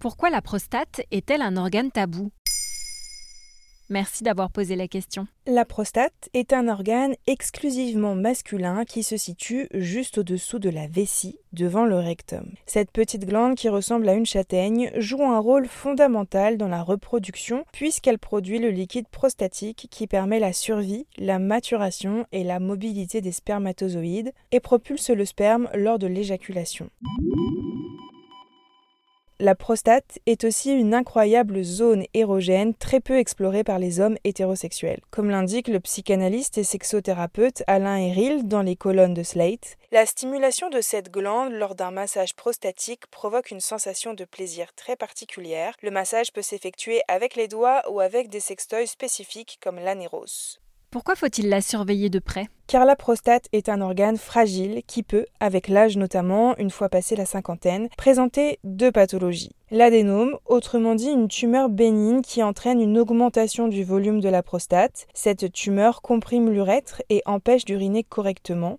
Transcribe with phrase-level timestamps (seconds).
[0.00, 2.30] Pourquoi la prostate est-elle un organe tabou?
[3.90, 5.26] Merci d'avoir posé la question.
[5.46, 11.40] La prostate est un organe exclusivement masculin qui se situe juste au-dessous de la vessie,
[11.52, 12.52] devant le rectum.
[12.66, 17.64] Cette petite glande qui ressemble à une châtaigne joue un rôle fondamental dans la reproduction
[17.72, 23.32] puisqu'elle produit le liquide prostatique qui permet la survie, la maturation et la mobilité des
[23.32, 26.88] spermatozoïdes et propulse le sperme lors de l'éjaculation.
[29.40, 35.00] La prostate est aussi une incroyable zone érogène très peu explorée par les hommes hétérosexuels.
[35.12, 40.70] Comme l'indique le psychanalyste et sexothérapeute Alain Eril dans les colonnes de Slate, la stimulation
[40.70, 45.76] de cette glande lors d'un massage prostatique provoque une sensation de plaisir très particulière.
[45.82, 50.58] Le massage peut s'effectuer avec les doigts ou avec des sextoys spécifiques comme l'anéros.
[50.90, 52.46] Pourquoi faut-il la surveiller de près?
[52.66, 57.14] Car la prostate est un organe fragile qui peut, avec l'âge notamment, une fois passé
[57.14, 59.52] la cinquantaine, présenter deux pathologies.
[59.70, 65.06] L'adénome, autrement dit une tumeur bénigne qui entraîne une augmentation du volume de la prostate.
[65.12, 68.78] Cette tumeur comprime l'urètre et empêche d'uriner correctement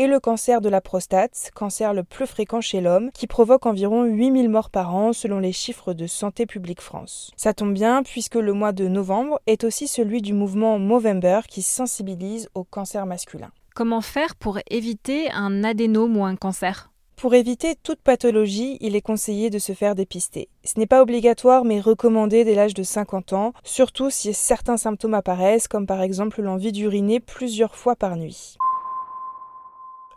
[0.00, 4.04] et le cancer de la prostate, cancer le plus fréquent chez l'homme, qui provoque environ
[4.04, 7.32] 8000 morts par an selon les chiffres de Santé publique France.
[7.36, 11.60] Ça tombe bien puisque le mois de novembre est aussi celui du mouvement Movember qui
[11.60, 13.50] sensibilise au cancer masculin.
[13.74, 16.90] Comment faire pour éviter un adénome ou un cancer?
[17.16, 20.48] Pour éviter toute pathologie, il est conseillé de se faire dépister.
[20.64, 25.12] Ce n'est pas obligatoire mais recommandé dès l'âge de 50 ans, surtout si certains symptômes
[25.12, 28.56] apparaissent comme par exemple l'envie d'uriner plusieurs fois par nuit.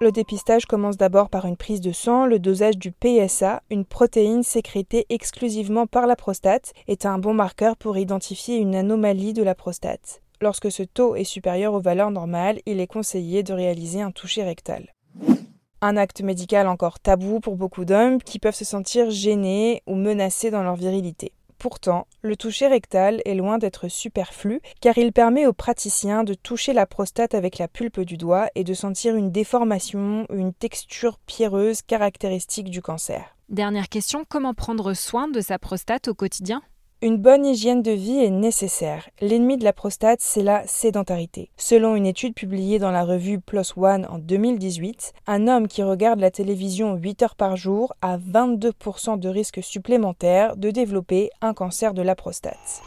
[0.03, 2.25] Le dépistage commence d'abord par une prise de sang.
[2.25, 7.77] Le dosage du PSA, une protéine sécrétée exclusivement par la prostate, est un bon marqueur
[7.77, 10.21] pour identifier une anomalie de la prostate.
[10.41, 14.43] Lorsque ce taux est supérieur aux valeurs normales, il est conseillé de réaliser un toucher
[14.43, 14.93] rectal.
[15.79, 20.51] Un acte médical encore tabou pour beaucoup d'hommes qui peuvent se sentir gênés ou menacés
[20.51, 21.31] dans leur virilité.
[21.63, 26.73] Pourtant, le toucher rectal est loin d'être superflu car il permet aux praticiens de toucher
[26.73, 31.81] la prostate avec la pulpe du doigt et de sentir une déformation une texture pierreuse
[31.81, 33.37] caractéristique du cancer.
[33.47, 36.61] Dernière question, comment prendre soin de sa prostate au quotidien?
[37.03, 39.09] Une bonne hygiène de vie est nécessaire.
[39.19, 41.49] L'ennemi de la prostate, c'est la sédentarité.
[41.57, 46.21] Selon une étude publiée dans la revue PLOS ONE en 2018, un homme qui regarde
[46.21, 51.93] la télévision 8 heures par jour a 22% de risque supplémentaire de développer un cancer
[51.93, 52.81] de la prostate.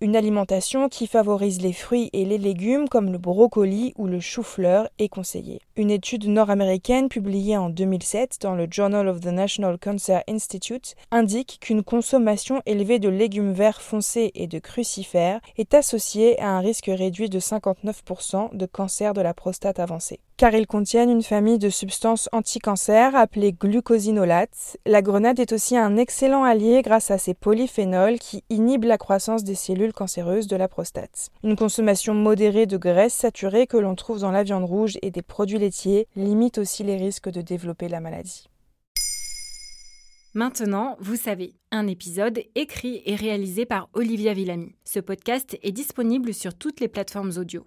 [0.00, 4.88] Une alimentation qui favorise les fruits et les légumes comme le brocoli ou le chou-fleur
[4.98, 5.60] est conseillée.
[5.76, 11.58] Une étude nord-américaine publiée en 2007 dans le Journal of the National Cancer Institute indique
[11.60, 16.90] qu'une consommation élevée de légumes verts foncés et de crucifères est associée à un risque
[16.92, 21.68] réduit de 59% de cancer de la prostate avancée car ils contiennent une famille de
[21.68, 24.78] substances anti-cancer appelées glucosinolates.
[24.86, 29.42] La grenade est aussi un excellent allié grâce à ses polyphénols qui inhibent la croissance
[29.42, 31.30] des cellules cancéreuses de la prostate.
[31.42, 35.22] Une consommation modérée de graisses saturées que l'on trouve dans la viande rouge et des
[35.22, 38.48] produits laitiers limite aussi les risques de développer la maladie.
[40.34, 44.76] Maintenant, vous savez, un épisode écrit et réalisé par Olivia Villamy.
[44.84, 47.66] Ce podcast est disponible sur toutes les plateformes audio.